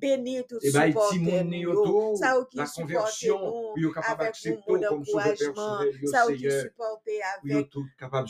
bénir 0.00 0.44
tout 0.48 0.58
eh 0.62 0.70
ben, 0.70 0.88
support 0.88 2.16
ça 2.16 2.34
qui 2.50 2.58
conversion 2.80 3.76
yo 3.76 3.90
capable 3.92 4.22
accepter 4.22 4.72
comme 4.88 5.04
sauveur 5.04 5.36
ça 5.36 6.26
qui 6.34 6.46
avec 6.46 7.70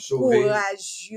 courage 0.09 1.11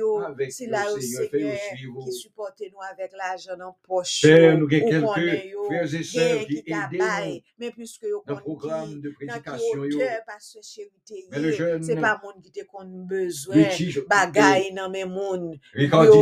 c'est 0.51 0.67
là 0.67 0.85
Seigneur 1.01 1.59
qui 2.05 2.13
supporter 2.13 2.71
nous 2.73 2.83
avec 2.91 3.13
l'argent 3.13 3.59
en 3.61 3.77
poche 3.87 4.25
nous 4.25 4.69
quelques 4.69 5.07
frères 5.07 5.95
et 5.95 6.03
sœurs 6.03 6.47
qui 6.47 6.65
aident 6.67 7.43
mais 7.59 7.71
puisque 7.71 8.07
programme 8.43 9.01
de 9.01 9.11
prédication 9.11 9.83
c'est 11.83 12.01
pas 12.01 12.21
monde 12.23 12.43
qui 12.43 12.51
te 12.51 12.61
besoin. 13.07 13.57
Bagaille 14.09 14.73
dans 14.75 14.91
mes 14.91 15.05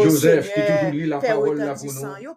Joseph 0.02 0.52
qui 0.52 0.60
toujours 0.60 0.92
lit 0.92 1.06
la 1.06 1.18
parole 1.18 1.56
pour 1.56 1.92
nous 1.92 2.37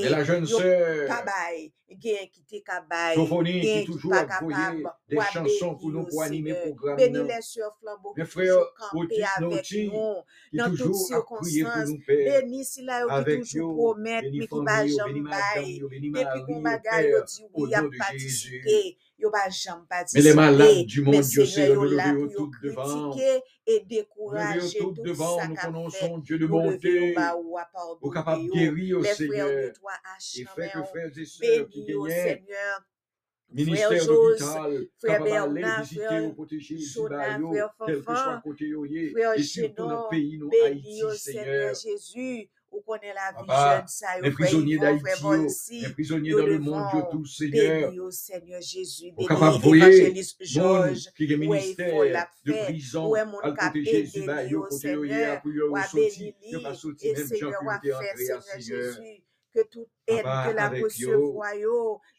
mais 0.00 0.08
la 0.08 0.24
jeune 0.24 0.46
sœur 0.46 1.08
Kabay, 1.28 1.72
Gekiti 1.90 2.62
Kabay, 2.62 3.14
Sophonique, 3.14 3.86
toujours 3.86 4.14
accoyer 4.14 4.84
des 5.08 5.18
chansons 5.32 5.74
pour 5.74 5.90
nous, 5.90 6.04
pour 6.06 6.22
animer 6.22 6.50
le 6.50 6.70
programme. 6.70 6.96
Bénis 6.96 7.28
les 7.28 7.42
sur 7.42 7.70
flambeaux, 7.80 8.14
mes 8.16 8.24
frères, 8.24 8.58
camper 8.90 9.24
avec 9.36 9.70
nous, 9.72 10.14
dans 10.52 10.74
toutes 10.74 10.94
circonstances. 10.94 11.90
Bénis 12.06 12.64
si 12.64 12.84
là, 12.84 13.24
qui 13.24 13.38
toujours 13.38 13.76
promettent, 13.76 14.24
mais 14.32 14.46
qui 14.46 14.64
va 14.64 14.86
jamais 14.86 15.20
bailler. 15.20 15.80
Depuis 15.80 16.44
qu'on 16.46 16.60
m'a 16.60 16.78
gagné, 16.78 17.14
il 17.56 17.64
n'y 17.64 17.74
a 17.74 17.82
pas 17.82 18.12
de 18.12 19.07
Mais 20.14 20.20
les 20.22 20.34
malades 20.34 20.86
du 20.86 21.02
monde, 21.02 21.24
yo 21.32 21.44
se 21.44 21.60
yo 21.60 21.84
leve 21.84 22.28
tout 22.36 22.50
devant. 22.62 23.16
Et 23.66 23.80
décourager 23.80 24.78
tout, 24.78 24.92
tout 24.92 25.02
devant, 25.02 25.36
nous 25.46 25.54
connaissons 25.56 26.18
Dieu 26.18 26.38
de 26.38 26.46
guérir 28.52 28.98
au 28.98 29.04
Seigneur. 29.04 29.50
Et 29.50 30.44
fait 30.44 30.70
que 30.72 30.82
frères 30.84 31.10
et 31.16 31.24
sœurs 31.24 31.68
qui 31.68 31.84
gagnent 31.84 32.42
ministère 33.50 34.06
capable 35.02 35.54
d'aller 35.54 35.80
visiter 35.80 36.20
ou 36.20 36.32
protéger 36.34 36.74
ici 36.74 37.00
bas, 37.08 37.38
quel 37.86 38.04
que 38.04 38.14
soit 38.14 38.40
côté 38.42 38.72
et 39.36 39.42
surtout 39.42 39.86
dans 39.86 40.04
le 40.04 40.10
pays, 40.10 40.38
nous, 40.38 40.50
Haïti, 40.64 41.02
Seigneur. 41.16 41.74
Jésus, 41.74 42.50
ou 42.70 42.82
la 44.22 44.30
prisonnier 44.30 44.78
d'Haïti 44.78 45.02
yo, 45.22 45.90
prisonnier 45.92 46.32
dans 46.32 46.46
le 46.46 46.58
monde 46.58 47.08
tout 47.10 47.24
Seigneur. 47.24 47.90
Béni 47.90 48.00
au 48.00 48.10
Seigneur 48.10 48.60
Jésus, 48.60 49.12
béni 49.12 49.28
l'évangéliste 49.28 50.44
Georges, 50.44 51.08
ou 51.14 51.32
est 51.32 51.36
ministère 51.36 52.04
la 52.04 52.28
paix, 52.44 52.76
ou 52.96 53.16
est 53.16 53.24
mon 53.24 53.40
capé, 53.54 53.82
béni 53.82 54.54
au 54.54 54.70
Seigneur, 54.70 55.42
et 57.00 57.14
Seigneur 57.16 57.62
a 57.68 57.80
fait 57.80 58.16
Seigneur 58.16 58.42
Jésus 58.58 59.22
que 59.58 59.68
toute 59.68 59.88
aide 60.06 60.22
que 60.22 60.54
la 60.54 60.68
recevoi 60.68 61.48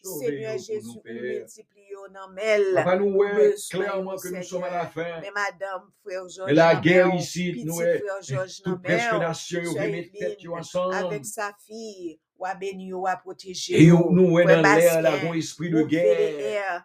Seigneur 0.04 0.58
Jésus, 0.58 1.00
multiplie 1.06 1.96
nan 2.12 2.34
mel. 2.34 2.86
Nous 3.00 4.44
sommes 4.44 4.64
à 4.64 4.70
la 4.70 4.88
fin. 4.88 5.22
Madame, 5.34 5.90
frère 6.04 6.28
Georges, 6.28 6.52
la 6.52 6.76
guerre 6.76 7.14
ici, 7.16 7.64
nous 7.66 7.82
est. 7.82 8.02
Avec 10.94 11.26
sa 11.26 11.52
fille, 11.66 12.20
béni 12.60 12.94
ou 12.94 13.08
a. 13.08 13.22
Et 13.70 13.88
nous, 13.88 14.12
nous, 14.12 14.44
dans 14.44 15.34
esprit 15.34 15.70
de 15.70 15.84
guerre. 15.84 16.84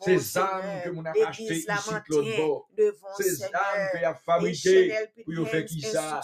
Ces 0.00 0.38
âmes 0.38 0.82
que 0.84 0.90
mon 0.90 1.04
a 1.04 1.12
acheté 1.26 1.56
ici 1.56 1.66
l'autre 2.08 2.36
bord. 2.36 2.68
Ces 3.18 3.44
âmes 3.44 3.88
que 3.92 4.04
a 4.04 4.14
fabriqué 4.14 4.92
pour 5.24 5.48
faire 5.48 5.64
qui 5.64 5.80
ça. 5.80 6.20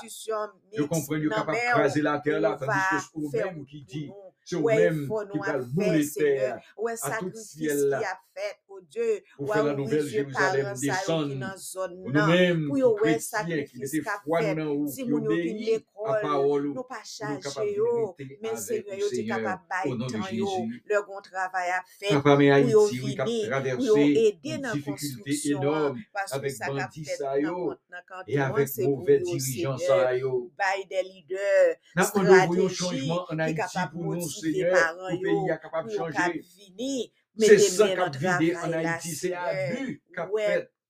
je 0.72 0.82
comprends 0.82 1.16
yo 1.16 1.30
capable 1.30 1.58
craser 1.72 2.02
la 2.02 2.18
terre 2.18 2.40
là 2.40 2.56
tandis 2.58 2.72
que 3.12 3.20
c'est 3.30 3.44
même 3.44 3.64
qui 3.66 3.82
dit, 3.82 4.12
c'est 4.44 4.60
même 4.60 5.08
qui 5.32 5.38
va 5.38 5.58
mouler 5.74 6.10
terre. 6.10 6.60
À 7.02 7.18
tout 7.18 7.32
ciel 7.34 7.88
là. 7.88 8.00
Dieu, 8.82 9.22
ou 9.38 9.52
à 9.52 9.64
Jérusalem 10.06 10.74
descendre, 10.80 11.34
ou 11.94 12.10
nous-mêmes, 12.10 12.70
chrétiens, 12.96 13.64
qui 13.64 13.78
nous, 14.54 14.86
qui 14.86 15.12
obéissent 15.12 15.84
à 16.06 16.20
parole, 16.22 16.72
nous 16.72 16.82
pas 16.82 17.02
oh, 17.80 18.14
mais 18.18 18.50
oh, 18.52 18.56
Seigneur, 18.56 19.40
de 19.40 20.94
oh, 20.98 21.16
le 21.16 21.30
travail 21.30 21.70
à 21.70 21.82
faire, 21.98 22.22
pour 22.22 22.40
yo 22.40 22.86
venir, 22.86 23.76
pour 23.76 23.98
aider 23.98 24.58
dans 24.58 24.74
la 24.74 24.80
construction, 24.80 25.74
hein, 25.74 25.94
parce 26.12 26.38
que 26.38 26.48
ça 26.48 26.66
et 28.26 28.38
avec 28.38 28.68
mauvais 28.78 29.18
dirigeants, 29.20 29.72
hein, 29.72 29.78
ça 29.78 30.12
by 30.12 30.86
des 30.88 31.02
leaders, 31.02 31.76
stratégies, 32.04 32.78
qui 32.78 33.54
de 33.92 34.02
motiver 34.02 34.50
les 34.52 34.70
parents, 34.70 35.08
c'est 37.38 37.58
ça 37.58 37.88
qu'a 37.88 38.08
vidé 38.08 38.56
en 38.56 38.72
Haïti. 38.72 39.14
C'est 39.14 39.34
abus 39.34 40.02
qu'a 40.14 40.28
fait 40.36 40.70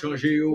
chanje 0.00 0.30
yo, 0.32 0.50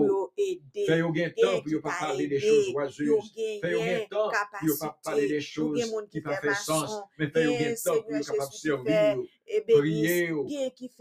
fè 0.88 0.98
yo 1.00 1.12
gen 1.14 1.32
tan 1.36 1.60
pou 1.62 1.72
yo 1.72 1.80
pa 1.84 1.94
pale 2.00 2.26
de 2.32 2.40
chouz 2.42 2.72
wazuz, 2.76 3.30
fè 3.62 3.70
yo 3.72 3.80
gen 3.84 4.04
tan 4.10 4.28
pou 4.52 4.68
yo 4.70 4.76
pa 4.80 4.90
pale 5.06 5.28
de 5.30 5.40
chouz 5.44 5.94
ki 6.12 6.22
pa 6.26 6.36
fè 6.42 6.56
sens, 6.64 6.98
men 7.20 7.32
fè 7.34 7.46
yo 7.46 7.56
gen 7.60 7.78
tan 7.84 8.02
pou 8.02 8.18
yo 8.18 8.26
kapap 8.28 8.58
servi 8.58 8.98
yo, 8.98 9.24
priye 9.70 10.18
yo, 10.32 10.44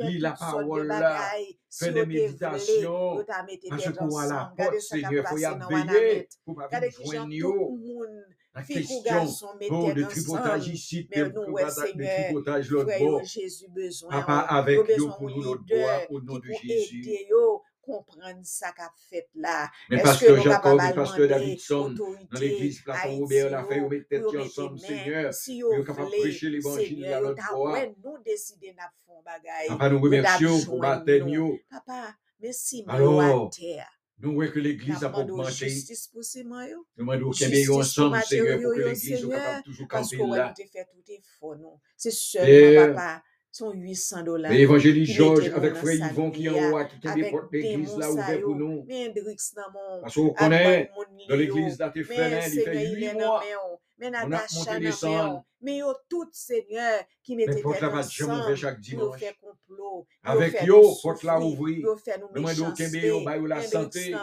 li 0.05 0.21
la 0.23 0.35
parol 0.39 0.87
la, 0.93 1.11
fè 1.79 1.91
de 1.97 2.07
meditasyon, 2.13 3.25
anse 3.25 3.93
pou 3.99 4.15
wala 4.15 4.45
pot 4.61 4.79
seye, 4.87 5.25
fò 5.27 5.37
ya 5.41 5.57
beye, 5.65 6.25
pou 6.45 6.57
pa 6.61 6.71
vi 6.71 6.93
jwen 7.01 7.37
yo, 7.41 7.53
La 8.55 8.63
question 8.63 9.25
bon, 9.69 9.93
de 9.93 10.03
tripotage 10.03 10.69
ici, 10.69 11.09
de, 11.13 11.25
tripotage 11.25 12.69
l'autre 12.69 12.97
bord, 12.97 13.21
à 14.11 14.21
part 14.21 14.53
avec 14.53 14.79
nous 14.97 15.09
pour 15.09 15.29
nous 15.29 15.41
l'autre 15.41 15.65
bord, 15.67 16.01
au 16.09 16.21
nom 16.21 16.39
de 16.39 16.47
Jésus 16.63 17.05
kompren 17.85 18.41
sa 18.43 18.71
ka 18.75 18.89
fet 19.09 19.29
la. 19.35 19.69
Mais 19.89 20.01
pasteur 20.01 20.41
Jacob 20.41 20.79
et 20.81 20.93
pasteur 20.93 21.27
Davidson, 21.27 21.91
dans 21.91 22.39
l'église 22.39 22.81
Platon 22.81 23.19
Robert, 23.19 23.49
la 23.51 23.63
fait, 23.63 24.03
tête 24.09 24.25
ensemble, 24.25 24.79
Seigneur. 24.79 25.33
si 25.33 25.61
capable 25.85 26.11
de 26.11 26.15
vle, 26.15 26.21
prêcher 26.21 26.49
l'évangile 26.49 27.05
à 27.05 27.19
l'autre. 27.19 27.41
Papa, 29.67 29.89
nous 29.89 30.01
remercions 30.01 30.65
pour 30.65 30.79
baptême. 30.79 31.29
Papa, 31.69 32.15
Alors, 32.87 33.49
terre. 33.49 33.87
nous 34.19 34.33
voyons 34.33 34.51
que 34.51 34.59
l'église 34.59 35.03
a 35.03 35.17
augmenté. 35.17 35.67
Nous 36.13 36.85
demandons 36.97 37.31
qu'il 37.31 37.49
y 37.49 37.55
Justice 37.55 37.67
pour 37.67 37.77
ensemble, 37.79 38.21
Seigneur, 38.23 38.61
pour 38.61 38.73
que 38.73 38.79
l'église 38.79 39.21
soit 39.21 39.35
capable 39.35 39.63
toujours 39.63 39.87
camper 39.87 40.17
là. 40.17 40.53
seulement, 41.97 42.45
Père, 42.45 42.95
papa, 42.95 43.23
son 43.55 43.71
800 43.71 44.23
dollars. 44.23 44.51
Et 44.51 44.61
évangéliste 44.61 45.11
qui 45.11 45.17
George 45.17 45.43
mette 45.43 45.51
nou 45.51 45.57
avec 45.57 45.75
frère 45.75 46.11
Yvon 46.11 46.31
qui 46.31 46.45
est 46.45 46.49
en 46.49 46.73
haut, 46.73 46.83
des 47.01 47.09
avec 47.09 47.31
portes 47.31 47.51
d'église 47.51 47.97
là 47.97 48.07
sa 48.07 48.11
ouvertes 48.11 48.41
pour 48.41 48.55
nous. 48.55 48.85
mais 48.85 49.13
Parce 50.01 50.15
qu'on 50.15 50.29
connaît, 50.31 50.91
dans 51.29 51.35
l'église 51.35 51.79
là, 51.79 51.89
t'es 51.89 51.99
mais 51.99 52.05
frère, 52.05 52.47
il 52.47 52.59
fait 52.61 52.75
il 52.75 52.81
est 52.81 52.95
huit 52.95 53.05
nan 53.13 53.17
mois. 53.17 53.39
men 53.39 53.49
yo, 53.49 53.79
mais 53.97 54.09
On 54.09 54.13
a 54.13 54.25
monté 54.27 55.39
mais 55.61 55.77
yo 55.77 55.93
tout 56.09 56.27
Seigneur, 56.33 57.01
qui 57.23 57.37
mette 57.37 57.47
Mais 57.47 57.61
porte 57.61 57.79
tête 57.79 57.89
ouvert 57.89 57.99
ensemble, 57.99 58.55
chaque 58.57 58.75
yo 58.75 58.81
dimanche. 58.81 59.19
fait 59.21 59.35
complot, 59.41 60.05
Avec 60.23 60.61
yo, 60.63 60.81
nous 60.81 60.95
porte 61.01 61.23
là 61.23 61.39
yo 61.39 61.55
nous 61.55 62.33
Demande 62.35 62.59
au 62.59 62.73
Kembe 62.73 62.95
yo, 62.95 63.23
bah 63.23 63.37
la 63.37 63.61
santé. 63.61 64.13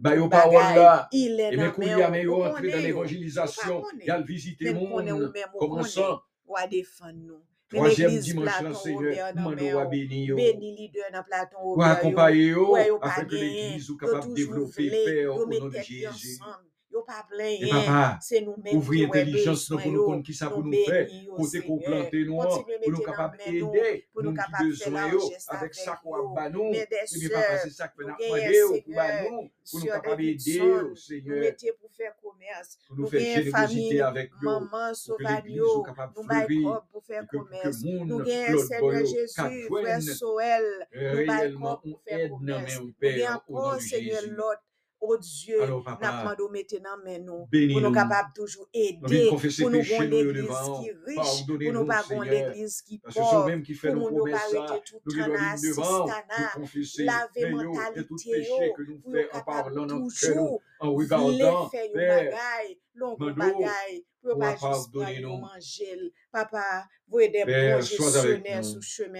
Bah 0.00 0.16
yo 0.16 0.28
parole 0.30 0.54
là. 0.54 1.06
il 1.12 1.38
est 1.38 1.60
à 1.60 2.18
yo, 2.18 2.32
yo 2.32 2.38
ou 2.38 2.44
entrer 2.44 2.70
dans 2.70 2.78
l'évangélisation. 2.78 3.84
Il 4.02 4.10
a 4.10 4.22
visité 4.22 4.72
le 4.72 4.74
monde. 4.74 5.04
men 5.04 5.12
ou 5.12 5.32
Comment 5.58 5.82
konnen, 5.82 5.84
ça? 5.84 6.22
Troisième 7.76 8.10
l'Église 8.10 8.24
dimanche 8.24 8.58
Platon 8.58 8.74
Seigneur, 8.74 9.02
Robert 9.02 9.34
nan 9.34 9.44
demande 9.44 9.60
men 9.60 9.74
ou 9.74 9.78
à 9.78 9.82
yo, 9.82 9.90
béni 9.90 10.24
yo. 10.26 10.36
Beni 10.36 10.76
leader 10.76 11.10
nan 11.12 11.24
Platon 11.24 11.58
Ou 11.62 11.76
yo, 11.76 11.82
accompagner 11.82 12.54
pa 13.00 13.08
afin 13.08 13.24
que 13.24 13.36
genyen, 13.36 13.52
l'église 13.52 13.86
soit 13.86 13.96
capable 14.00 14.28
de 14.28 14.34
développer, 14.34 15.22
yo 15.22 15.34
au 15.34 15.46
nom 15.46 15.68
de 15.68 15.78
Jésus. 15.78 16.08
ansam, 16.08 16.64
yo 16.90 17.02
pa 17.04 17.26
plen 17.28 17.52
Et 17.52 17.66
yen, 17.66 17.74
papa, 17.74 18.18
se 18.22 18.40
nou 18.40 18.56
menm 18.56 18.76
ouvrir 18.78 19.08
intelligence 19.08 19.70
nous 19.70 19.78
pour 19.78 19.92
nous 19.92 20.04
comprendre 20.04 20.24
qui 20.24 20.34
ça 20.34 20.50
pour 20.50 20.64
nou 20.64 20.70
nous 20.70 20.84
faire, 20.84 21.06
côté 21.36 21.60
qu'on 21.60 21.76
nous, 21.76 22.36
pour 22.36 22.92
nous 22.92 23.02
capables 23.04 23.38
men 23.44 23.58
nou, 23.58 23.74
aider, 23.74 24.08
pou 24.12 24.22
nou 24.22 24.32
nous 24.32 24.58
besoin 24.58 25.08
yo, 25.10 25.20
largesse 25.20 25.46
avec 25.48 25.74
ça 25.74 26.00
qu'on 26.02 26.16
yo, 26.16 26.30
a 26.30 26.34
ba 26.34 26.50
nous, 26.50 26.70
de 26.72 26.76
et 26.76 27.18
bien 27.20 27.28
papa, 27.28 27.58
c'est 27.62 27.70
ça 27.70 27.88
que 27.88 28.02
nous 28.02 28.08
nou 28.08 28.14
avons 28.14 28.36
genyen 28.36 28.80
demandé 28.86 29.28
ou 29.30 29.50
pour 29.70 29.80
ba 29.86 30.16
Seigneur, 30.96 31.52
koumers, 32.46 32.78
nou 32.96 33.10
gen 33.10 33.50
fami, 33.50 34.00
maman, 34.42 34.94
sovalyo, 34.94 35.84
nou 36.14 36.24
bay 36.28 36.46
kop 36.62 36.86
pou 36.92 37.02
fè 37.06 37.22
koumers, 37.30 37.82
nou 38.06 38.22
gen 38.24 38.58
Seigneur 38.66 39.06
Jésus, 39.06 39.34
fè 39.36 39.96
soel, 40.14 40.68
nou 40.94 41.26
bay 41.26 41.52
kop 41.56 41.82
pou 41.82 41.98
fè 42.06 42.28
koumers, 42.30 42.78
nou 42.80 42.92
gen 43.02 43.32
anpon 43.34 43.80
Seigneur 43.80 44.28
Lot, 44.38 44.62
oh 45.00 45.16
Dieu, 45.18 45.62
Alors 45.62 45.84
nap 45.84 46.00
papa, 46.00 46.24
mando 46.24 46.48
mette 46.48 46.80
nan 46.82 47.00
men 47.04 47.24
nou, 47.24 47.46
pou 47.46 47.50
bénis 47.52 47.80
nou 47.80 47.90
nous, 47.90 48.00
toujou 48.34 48.60
nous 48.60 48.68
ede, 48.72 48.98
venons 49.02 49.30
confesser 49.30 49.62
pou 49.62 49.70
nou 49.70 49.78
péché 49.78 49.98
gon 49.98 50.04
nous 50.08 50.18
yo 50.18 50.32
l'Eglise 50.32 50.46
devant, 50.46 50.82
ki 50.82 50.90
riche, 51.06 51.46
pou 51.46 51.54
pardonnez-nous, 51.56 51.72
nou 51.72 51.86
pa 51.86 52.02
gon 52.02 52.08
Seigneur, 52.08 52.32
l'Eglise 52.32 52.82
ki 52.82 52.98
parce 52.98 53.14
que 53.14 53.20
c'est 53.20 53.26
pov, 53.36 53.46
même 53.46 53.62
qui 53.62 53.74
fait 53.74 53.92
pou 53.92 53.98
nos 53.98 54.10
moun 54.10 54.28
yo 54.28 54.32
pa 54.32 54.32
promesses 54.32 54.52
ça, 54.52 54.60
rete 54.72 54.84
tout 54.84 55.00
nous 55.04 55.12
qui 55.12 55.20
an 55.20 55.26
doit 55.26 55.36
venir 55.36 55.50
devant, 55.70 56.06
asistana, 56.06 56.52
nous 56.56 56.68
mais 56.74 56.82
yo, 57.50 57.56
et 57.96 58.04
tout 58.06 58.16
mentalite 58.16 58.24
péché 58.24 58.66
yo, 58.66 58.72
que 58.74 58.82
nous 58.82 59.00
en 59.04 59.08
en 60.80 60.90
lon 62.96 63.16
à. 65.56 66.10
Papa, 66.32 66.88
de 67.28 67.44
Père, 67.44 67.78
bon 67.78 67.84
gestionnaire 67.84 68.62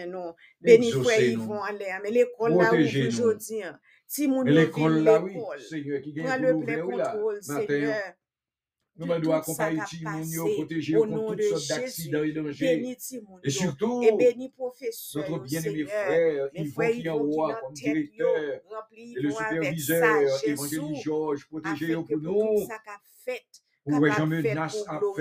nous. 0.09 0.33
Beni 0.61 0.91
fwe 0.91 0.99
Exaucez-nous. 0.99 1.43
Yvon 1.45 1.63
ale, 1.63 1.91
ame 1.95 2.11
l'ekol 2.11 2.57
la 2.57 2.73
ouvri 2.73 2.89
Protégez-nous. 2.89 3.11
jodi 3.11 3.65
an. 3.65 3.79
Ti 4.09 4.29
moun 4.29 4.47
yo 4.47 4.55
l'école 4.55 5.03
vin 5.03 5.27
l'ekol. 5.27 5.61
Seigneur, 5.61 6.01
qui 6.01 6.13
gagne 6.13 6.27
Pran 6.27 6.39
pour 6.53 6.61
le 6.61 6.67
ple 6.67 7.03
kontrol, 7.03 7.43
Seigneur. 7.43 7.97
tout 9.21 9.29
sa 9.31 9.37
accompagner 9.37 9.79
ka 9.81 9.87
ti 9.87 10.05
moun 10.05 10.31
yo, 10.31 10.47
et 10.47 10.57
Et 13.45 13.51
yo. 13.51 13.53
surtout, 13.53 14.03
Et 14.03 14.13
professeur 14.57 15.29
notre 15.31 15.45
bien-aimé 15.45 15.85
frère, 15.85 16.49
Yvon 16.55 16.83
nan 16.83 17.57
comme 17.61 17.75
directeur, 17.75 18.61
et 18.97 19.15
le 19.17 19.31
superviseur, 19.31 20.03
sagesse 20.03 20.45
évangéliste 20.45 21.03
Georges, 21.03 21.47
afin 21.65 21.75
yo 24.19 24.27
menace 24.27 24.85
pour 25.01 25.17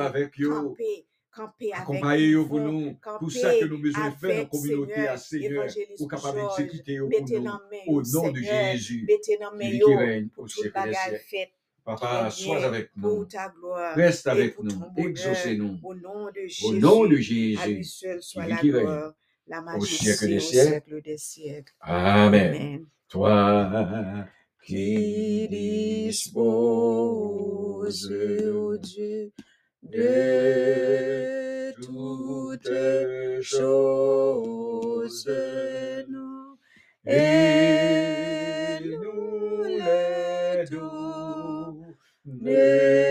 à 0.00 0.12
fait 0.12 0.30
de 0.30 0.42
yo, 0.42 0.50
camper, 0.50 1.06
camper 1.38 1.72
avec 1.72 1.82
accompagnez 1.82 2.30
yo 2.30 2.46
pour 2.46 2.60
nous, 2.60 2.96
tout 3.20 3.30
ça 3.30 3.54
que 3.58 3.64
nous 3.66 3.80
besoin 3.80 4.10
faire 4.12 4.44
en 4.44 4.46
communauté 4.46 5.08
à 5.08 5.16
Seigneur, 5.16 5.66
pour 5.96 6.08
capable 6.08 6.38
yo 6.86 7.08
pour 7.08 7.40
nous, 7.40 7.50
au 7.86 8.02
nom 8.02 8.32
de 8.32 8.40
Jésus, 8.40 9.06
qui 9.22 9.36
règne 9.94 10.28
pour 10.28 10.44
au 10.44 10.48
siècle 10.48 10.80
des 10.84 10.94
siècles. 11.28 11.52
Papa, 11.84 12.30
sois 12.30 12.64
avec 12.64 12.92
pour 12.92 13.18
nous, 13.18 13.24
ta 13.24 13.48
gloire, 13.48 13.94
reste 13.94 14.26
avec 14.26 14.56
pour 14.56 14.64
nous, 14.64 14.72
exaucez-nous, 14.96 15.78
au 15.82 15.94
nom 15.94 17.06
de 17.06 17.16
Jésus, 17.16 17.84
seul 17.84 18.22
soit 18.22 18.46
la 18.46 18.56
gloire, 18.56 19.14
au 19.76 19.84
siècle 19.84 20.26
majesté 20.26 20.26
des 20.28 20.36
au 20.36 20.40
siècles. 20.40 20.68
siècle 20.68 21.02
des 21.02 21.16
siècles. 21.16 21.72
Amen. 21.80 22.86
Toi 23.08 24.28
qui 24.68 25.48
dispose, 25.48 26.42
ô 28.12 28.76
Dieu, 28.76 29.32
de 29.82 31.72
toutes 31.82 33.42
choses, 33.42 35.30
nous 36.08 36.58
et 37.06 38.78
nous 38.82 39.64
les 39.64 40.64
donner 42.34 43.07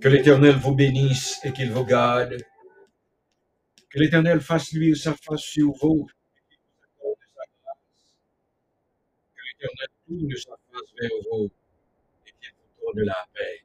Que 0.00 0.08
l'Éternel 0.08 0.56
vous 0.56 0.74
bénisse 0.74 1.38
et 1.44 1.52
qu'il 1.52 1.70
vous 1.70 1.84
garde. 1.84 2.36
Que 3.88 3.98
l'Éternel 4.00 4.40
fasse 4.40 4.72
luire 4.72 4.96
sa 4.96 5.14
face 5.14 5.42
sur 5.42 5.70
vous. 5.72 6.08
Que 9.34 9.42
l'Éternel 9.46 9.88
tourne 10.06 10.36
sa 10.36 10.56
face 10.72 10.92
vers 11.00 11.10
vous 11.30 11.50
et 12.26 12.32
qu'il 12.40 12.52
vous 12.80 12.92
donne 12.94 13.04
la 13.06 13.28
paix. 13.32 13.59